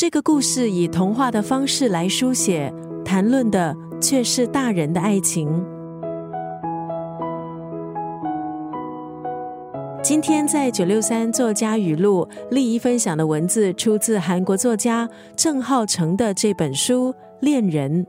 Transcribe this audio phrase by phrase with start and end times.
[0.00, 2.72] 这个故事以童话的方式来书写，
[3.04, 5.46] 谈论的却是大人的爱情。
[10.02, 18.06] 今天在九六三作家语录，丽怡分享的文字出自韩国作家郑浩成的这本书《恋人》。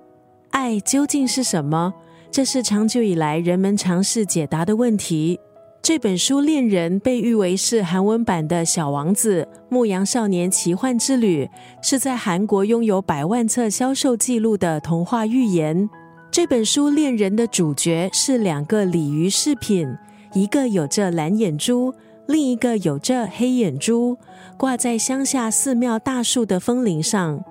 [0.51, 1.93] 爱究竟是什么？
[2.31, 5.37] 这是长久以来人们尝试解答的问题。
[5.83, 11.43] 这本书《恋人》被誉为是韩文版的《小王子》《牧羊少年奇幻之旅》，
[11.81, 15.89] 是在韩国拥有百万册销售记录的童话寓言。
[16.29, 19.91] 这本书《恋人》的主角是两个鲤鱼饰品。
[20.33, 21.91] 一个有着蓝眼珠，
[22.27, 24.15] 另一个有着黑眼珠，
[24.57, 27.43] 挂在乡下寺庙大树的风铃上。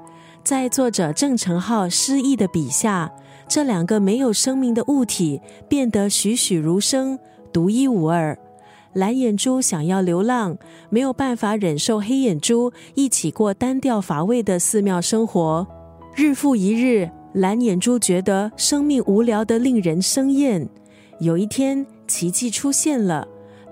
[0.45, 3.11] 在作者郑成浩诗意的笔下，
[3.49, 7.19] 这两个没有生命的物体变得栩栩如生，
[7.53, 8.39] 独一无二。
[8.93, 15.67] 蓝眼珠想要流浪，没有办法忍受黑眼珠一起过单调乏味的寺庙生活。
[16.15, 20.69] 日复一日，蓝眼珠觉得生命无聊的令人生厌。
[21.21, 21.87] 有一天。
[22.11, 23.25] 奇迹出现了，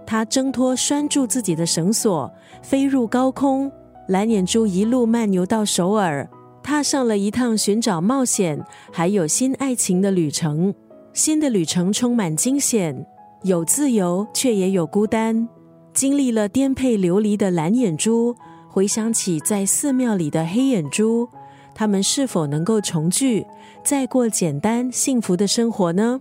[0.07, 2.33] 他挣脱拴住自己的绳索，
[2.63, 3.69] 飞入高空。
[4.07, 6.25] 蓝眼珠一路漫游到首尔，
[6.63, 10.73] 踏上了一趟寻找冒险还有新爱情的旅程。
[11.13, 13.05] 新的旅程充满惊险，
[13.43, 15.49] 有自由，却也有孤单。
[15.95, 18.35] 经历了颠沛流离的蓝眼珠，
[18.69, 21.29] 回想起在寺庙里的黑眼珠，
[21.75, 23.47] 他们是否能够重聚，
[23.85, 26.21] 再过简单幸福的生活呢？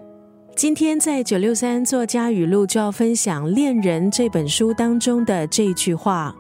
[0.56, 6.36] 今天在九六三作家语录就要分享《恋人》这本书当中的这一句话：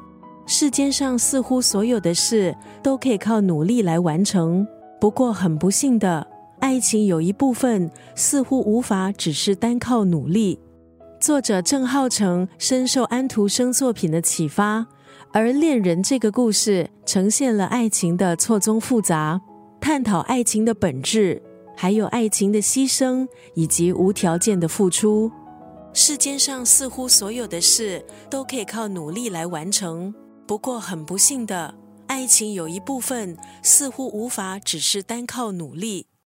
[0.48, 4.66] 世间上似乎所有的事都可以靠努力来完成，
[5.00, 6.25] 不过很不幸的，
[6.59, 10.59] 爱情有一部分似乎无法只是单靠努力。
[11.19, 14.85] 作者郑浩成深受安徒生作品的启发，
[15.33, 19.41] 而《恋人》这个故事呈现了爱情的错综复杂，
[19.81, 21.41] 探讨爱情的本质。
[21.79, 25.31] 还有爱情的牺牲以及无条件的付出。
[25.93, 30.11] 世间上似乎所有的事都可以靠努力来完成，
[30.47, 31.75] 不过很不幸的，
[32.08, 36.08] 爱情有一部分似乎无法只是单靠努力。